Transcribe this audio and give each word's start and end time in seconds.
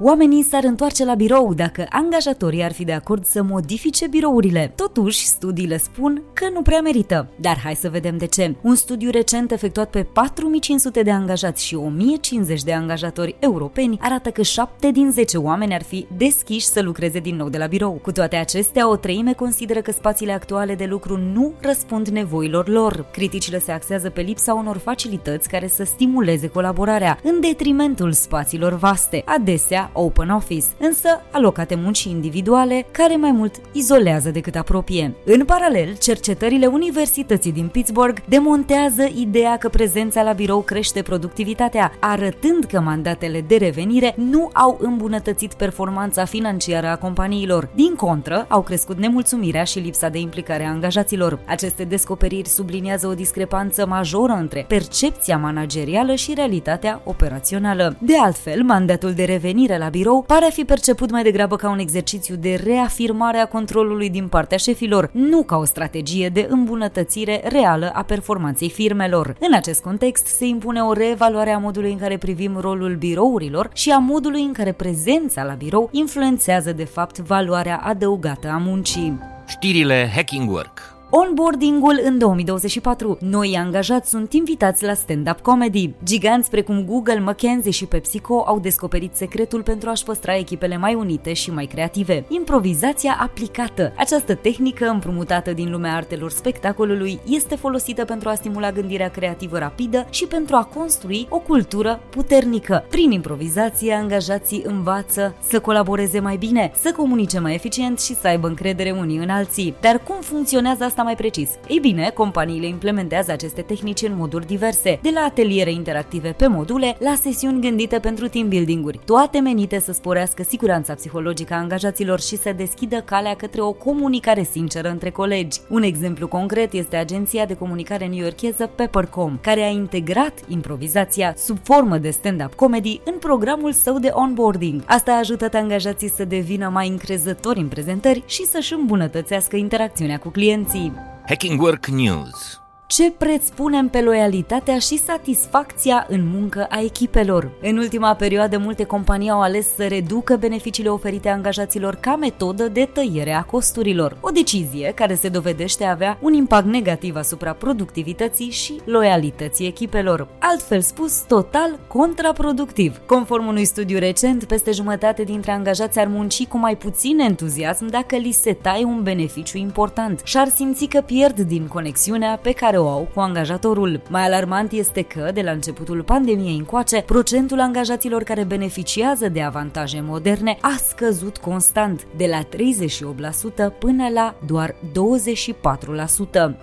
Oamenii 0.00 0.42
s-ar 0.42 0.64
întoarce 0.64 1.04
la 1.04 1.14
birou 1.14 1.54
dacă 1.54 1.86
angajatorii 1.88 2.62
ar 2.62 2.72
fi 2.72 2.84
de 2.84 2.92
acord 2.92 3.24
să 3.24 3.42
modifice 3.42 4.06
birourile. 4.06 4.72
Totuși, 4.76 5.26
studiile 5.26 5.76
spun 5.76 6.22
că 6.32 6.48
nu 6.52 6.62
prea 6.62 6.80
merită. 6.80 7.28
Dar 7.40 7.58
hai 7.64 7.74
să 7.74 7.88
vedem 7.88 8.18
de 8.18 8.26
ce. 8.26 8.54
Un 8.62 8.74
studiu 8.74 9.10
recent 9.10 9.50
efectuat 9.50 9.90
pe 9.90 10.02
4500 10.02 11.02
de 11.02 11.10
angajați 11.10 11.64
și 11.64 11.74
1050 11.74 12.62
de 12.62 12.72
angajatori 12.72 13.36
europeni 13.38 13.98
arată 14.00 14.30
că 14.30 14.42
7 14.42 14.90
din 14.90 15.10
10 15.10 15.36
oameni 15.36 15.74
ar 15.74 15.82
fi 15.82 16.06
deschiși 16.16 16.66
să 16.66 16.82
lucreze 16.82 17.18
din 17.18 17.36
nou 17.36 17.48
de 17.48 17.58
la 17.58 17.66
birou. 17.66 17.92
Cu 18.02 18.12
toate 18.12 18.36
acestea, 18.36 18.88
o 18.88 18.96
treime 18.96 19.32
consideră 19.32 19.80
că 19.80 19.92
spațiile 19.92 20.32
actuale 20.32 20.74
de 20.74 20.84
lucru 20.84 21.16
nu 21.16 21.52
răspund 21.60 22.08
nevoilor 22.08 22.68
lor. 22.68 23.06
Criticile 23.12 23.58
se 23.58 23.72
axează 23.72 24.10
pe 24.10 24.20
lipsa 24.20 24.54
unor 24.54 24.76
facilități 24.76 25.48
care 25.48 25.68
să 25.68 25.84
stimuleze 25.84 26.48
colaborarea, 26.48 27.18
în 27.22 27.40
detrimentul 27.40 28.12
spațiilor 28.12 28.74
vaste. 28.74 29.22
Adesea, 29.26 29.87
open 29.92 30.30
office, 30.30 30.66
însă 30.78 31.08
alocate 31.32 31.74
muncii 31.74 32.10
individuale 32.10 32.86
care 32.90 33.16
mai 33.16 33.32
mult 33.32 33.54
izolează 33.72 34.30
decât 34.30 34.56
apropie. 34.56 35.14
În 35.24 35.44
paralel, 35.44 35.96
cercetările 35.96 36.66
Universității 36.66 37.52
din 37.52 37.68
Pittsburgh 37.68 38.20
demontează 38.28 39.08
ideea 39.14 39.56
că 39.56 39.68
prezența 39.68 40.22
la 40.22 40.32
birou 40.32 40.60
crește 40.60 41.02
productivitatea, 41.02 41.92
arătând 42.00 42.64
că 42.64 42.80
mandatele 42.80 43.40
de 43.40 43.56
revenire 43.56 44.14
nu 44.16 44.50
au 44.52 44.78
îmbunătățit 44.80 45.54
performanța 45.54 46.24
financiară 46.24 46.86
a 46.86 46.96
companiilor. 46.96 47.68
Din 47.74 47.94
contră, 47.94 48.46
au 48.48 48.62
crescut 48.62 48.98
nemulțumirea 48.98 49.64
și 49.64 49.78
lipsa 49.78 50.08
de 50.08 50.18
implicare 50.18 50.64
a 50.64 50.70
angajaților. 50.70 51.38
Aceste 51.46 51.84
descoperiri 51.84 52.48
subliniază 52.48 53.06
o 53.06 53.14
discrepanță 53.14 53.86
majoră 53.86 54.32
între 54.32 54.64
percepția 54.68 55.38
managerială 55.38 56.14
și 56.14 56.32
realitatea 56.34 57.00
operațională. 57.04 57.96
De 58.00 58.18
altfel, 58.18 58.62
mandatul 58.62 59.12
de 59.12 59.24
revenire 59.24 59.77
la 59.78 59.88
birou 59.88 60.22
pare 60.22 60.44
a 60.44 60.50
fi 60.50 60.64
perceput 60.64 61.10
mai 61.10 61.22
degrabă 61.22 61.56
ca 61.56 61.70
un 61.70 61.78
exercițiu 61.78 62.34
de 62.34 62.60
reafirmare 62.64 63.38
a 63.38 63.46
controlului 63.46 64.10
din 64.10 64.28
partea 64.28 64.58
șefilor, 64.58 65.10
nu 65.12 65.42
ca 65.42 65.56
o 65.56 65.64
strategie 65.64 66.28
de 66.28 66.46
îmbunătățire 66.50 67.42
reală 67.44 67.90
a 67.94 68.02
performanței 68.02 68.70
firmelor. 68.70 69.36
În 69.40 69.54
acest 69.54 69.82
context 69.82 70.26
se 70.26 70.46
impune 70.46 70.80
o 70.80 70.92
reevaluare 70.92 71.50
a 71.50 71.58
modului 71.58 71.92
în 71.92 71.98
care 71.98 72.16
privim 72.16 72.56
rolul 72.60 72.96
birourilor 72.96 73.70
și 73.72 73.90
a 73.90 73.98
modului 73.98 74.42
în 74.42 74.52
care 74.52 74.72
prezența 74.72 75.42
la 75.44 75.52
birou 75.52 75.88
influențează 75.92 76.72
de 76.72 76.84
fapt 76.84 77.18
valoarea 77.18 77.80
adăugată 77.84 78.48
a 78.48 78.56
muncii. 78.56 79.18
Știrile 79.46 80.10
Hacking 80.14 80.50
Work 80.50 80.97
Onboardingul 81.10 82.00
în 82.04 82.18
2024. 82.18 83.18
Noi 83.20 83.56
angajați 83.58 84.10
sunt 84.10 84.32
invitați 84.32 84.84
la 84.84 84.94
stand-up 84.94 85.40
comedy. 85.40 85.90
Giganți 86.04 86.50
precum 86.50 86.84
Google, 86.84 87.20
McKinsey 87.20 87.72
și 87.72 87.86
PepsiCo 87.86 88.42
au 88.46 88.58
descoperit 88.58 89.14
secretul 89.14 89.62
pentru 89.62 89.88
a-și 89.88 90.04
păstra 90.04 90.36
echipele 90.36 90.76
mai 90.76 90.94
unite 90.94 91.32
și 91.32 91.50
mai 91.50 91.64
creative. 91.64 92.24
Improvizația 92.28 93.18
aplicată. 93.20 93.92
Această 93.96 94.34
tehnică 94.34 94.88
împrumutată 94.88 95.52
din 95.52 95.70
lumea 95.70 95.94
artelor 95.94 96.30
spectacolului 96.30 97.18
este 97.28 97.54
folosită 97.56 98.04
pentru 98.04 98.28
a 98.28 98.34
stimula 98.34 98.72
gândirea 98.72 99.10
creativă 99.10 99.58
rapidă 99.58 100.06
și 100.10 100.26
pentru 100.26 100.56
a 100.56 100.64
construi 100.74 101.26
o 101.30 101.38
cultură 101.38 102.00
puternică. 102.10 102.84
Prin 102.88 103.10
improvizație, 103.10 103.92
angajații 103.92 104.62
învață 104.66 105.34
să 105.48 105.60
colaboreze 105.60 106.20
mai 106.20 106.36
bine, 106.36 106.70
să 106.80 106.92
comunice 106.96 107.38
mai 107.38 107.54
eficient 107.54 108.00
și 108.00 108.14
să 108.14 108.26
aibă 108.26 108.46
încredere 108.46 108.90
unii 108.90 109.18
în 109.18 109.28
alții. 109.28 109.74
Dar 109.80 110.02
cum 110.02 110.16
funcționează 110.20 110.84
asta 110.84 110.97
asta 110.98 111.10
mai 111.10 111.28
precis? 111.28 111.50
Ei 111.68 111.78
bine, 111.78 112.10
companiile 112.14 112.66
implementează 112.66 113.32
aceste 113.32 113.62
tehnici 113.62 114.02
în 114.02 114.16
moduri 114.16 114.46
diverse, 114.46 114.98
de 115.02 115.10
la 115.14 115.20
ateliere 115.20 115.70
interactive 115.70 116.34
pe 116.36 116.46
module, 116.46 116.96
la 116.98 117.14
sesiuni 117.20 117.60
gândite 117.60 117.98
pentru 117.98 118.28
team 118.28 118.48
building-uri, 118.48 119.00
toate 119.04 119.38
menite 119.38 119.78
să 119.78 119.92
sporească 119.92 120.42
siguranța 120.42 120.94
psihologică 120.94 121.54
a 121.54 121.56
angajaților 121.56 122.20
și 122.20 122.36
să 122.36 122.52
deschidă 122.56 123.00
calea 123.00 123.34
către 123.34 123.60
o 123.60 123.72
comunicare 123.72 124.42
sinceră 124.50 124.90
între 124.90 125.10
colegi. 125.10 125.60
Un 125.68 125.82
exemplu 125.82 126.28
concret 126.28 126.72
este 126.72 126.96
agenția 126.96 127.46
de 127.46 127.54
comunicare 127.54 128.06
newyorkeză 128.06 128.70
Peppercom, 128.74 129.38
care 129.40 129.62
a 129.62 129.68
integrat 129.68 130.32
improvizația 130.48 131.34
sub 131.36 131.58
formă 131.62 131.98
de 131.98 132.10
stand-up 132.10 132.54
comedy 132.54 133.00
în 133.04 133.14
programul 133.18 133.72
său 133.72 133.98
de 133.98 134.10
onboarding. 134.12 134.82
Asta 134.86 135.12
a 135.12 135.18
ajutat 135.18 135.54
angajații 135.54 136.10
să 136.10 136.24
devină 136.24 136.68
mai 136.68 136.88
încrezători 136.88 137.58
în 137.58 137.68
prezentări 137.68 138.22
și 138.26 138.44
să-și 138.44 138.74
îmbunătățească 138.74 139.56
interacțiunea 139.56 140.18
cu 140.18 140.28
clienții. 140.28 140.87
Hacking 141.28 141.58
Work 141.58 141.90
News 141.90 142.58
ce 142.88 143.10
preț 143.10 143.48
punem 143.48 143.88
pe 143.88 144.00
loialitatea 144.00 144.78
și 144.78 144.98
satisfacția 144.98 146.06
în 146.08 146.28
muncă 146.32 146.66
a 146.70 146.80
echipelor. 146.80 147.50
În 147.62 147.76
ultima 147.76 148.14
perioadă, 148.14 148.58
multe 148.58 148.84
companii 148.84 149.30
au 149.30 149.40
ales 149.40 149.74
să 149.74 149.86
reducă 149.86 150.36
beneficiile 150.36 150.88
oferite 150.88 151.28
angajaților 151.28 151.94
ca 151.94 152.16
metodă 152.16 152.68
de 152.68 152.88
tăiere 152.92 153.32
a 153.32 153.42
costurilor. 153.42 154.16
O 154.20 154.30
decizie 154.30 154.92
care 154.94 155.14
se 155.14 155.28
dovedește 155.28 155.84
a 155.84 155.90
avea 155.90 156.18
un 156.20 156.32
impact 156.32 156.66
negativ 156.66 157.16
asupra 157.16 157.52
productivității 157.52 158.50
și 158.50 158.80
loialității 158.84 159.66
echipelor. 159.66 160.28
Altfel 160.38 160.80
spus, 160.80 161.20
total 161.20 161.78
contraproductiv. 161.86 163.00
Conform 163.06 163.46
unui 163.46 163.64
studiu 163.64 163.98
recent, 163.98 164.44
peste 164.44 164.70
jumătate 164.70 165.22
dintre 165.22 165.50
angajați 165.50 165.98
ar 165.98 166.06
munci 166.06 166.46
cu 166.46 166.58
mai 166.58 166.76
puțin 166.76 167.18
entuziasm 167.18 167.86
dacă 167.86 168.16
li 168.16 168.32
se 168.32 168.52
taie 168.52 168.84
un 168.84 169.02
beneficiu 169.02 169.58
important 169.58 170.20
și 170.24 170.36
ar 170.36 170.48
simți 170.48 170.84
că 170.84 171.00
pierd 171.00 171.40
din 171.40 171.66
conexiunea 171.66 172.38
pe 172.42 172.52
care 172.78 172.90
o 172.90 172.98
au 172.98 173.08
cu 173.14 173.20
angajatorul. 173.20 174.00
Mai 174.08 174.24
alarmant 174.24 174.72
este 174.72 175.02
că, 175.02 175.30
de 175.34 175.40
la 175.42 175.50
începutul 175.50 176.02
pandemiei 176.02 176.56
încoace, 176.56 177.02
procentul 177.06 177.60
angajaților 177.60 178.22
care 178.22 178.44
beneficiază 178.44 179.28
de 179.28 179.42
avantaje 179.42 180.00
moderne 180.06 180.58
a 180.60 180.76
scăzut 180.88 181.36
constant, 181.36 182.06
de 182.16 182.26
la 182.26 182.42
38% 182.42 183.78
până 183.78 184.08
la 184.14 184.34
doar 184.46 184.74
24%. 184.74 184.76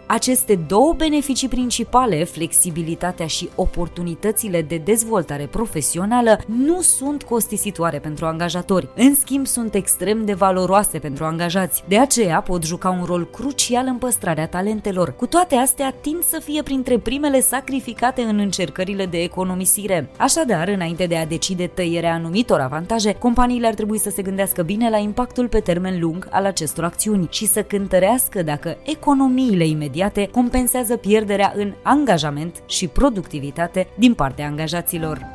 Aceste 0.08 0.56
două 0.68 0.94
beneficii 0.94 1.48
principale, 1.48 2.24
flexibilitatea 2.24 3.28
și 3.28 3.50
oportunitățile 3.56 4.62
de 4.62 4.78
dezvoltare 4.78 5.46
profesională, 5.46 6.40
nu 6.46 6.82
sunt 6.82 7.24
costisitoare 7.24 8.00
pentru 8.00 8.26
angajatori. 8.26 8.90
În 8.96 9.16
schimb, 9.16 9.46
sunt 9.46 9.74
extrem 9.74 10.26
de 10.26 10.34
valoroase 10.34 11.00
pentru 11.00 11.24
angajați. 11.24 11.84
De 11.88 11.98
aceea 11.98 12.42
pot 12.42 12.64
juca 12.64 12.90
un 12.90 13.04
rol 13.06 13.28
crucial 13.30 13.86
în 13.88 13.98
păstrarea 13.98 14.48
talentelor. 14.48 15.16
Cu 15.16 15.26
toate 15.26 15.56
astea, 15.56 15.94
tind 16.06 16.24
să 16.24 16.40
fie 16.40 16.64
printre 16.64 16.98
primele 16.98 17.40
sacrificate 17.40 18.22
în 18.22 18.40
încercările 18.40 19.06
de 19.06 19.22
economisire. 19.22 20.10
Așadar, 20.18 20.68
înainte 20.68 21.06
de 21.06 21.16
a 21.16 21.26
decide 21.26 21.68
tăierea 21.68 22.14
anumitor 22.14 22.60
avantaje, 22.60 23.14
companiile 23.14 23.68
ar 23.68 23.74
trebui 23.74 23.98
să 23.98 24.10
se 24.10 24.22
gândească 24.22 24.64
bine 24.64 24.90
la 24.90 24.98
impactul 24.98 25.48
pe 25.48 25.60
termen 25.60 26.00
lung 26.00 26.28
al 26.32 26.46
acestor 26.46 26.84
acțiuni 26.84 27.28
și 27.32 27.48
să 27.48 27.64
cântărească 27.64 28.44
dacă 28.44 28.78
economiile 28.84 29.68
imediate 29.68 30.30
compensează 30.32 30.98
pierderea 30.98 31.54
în 31.56 31.74
angajament 31.82 32.64
și 32.66 32.88
productivitate 32.88 33.88
din 33.98 34.14
partea 34.14 34.46
angajaților. 34.46 35.35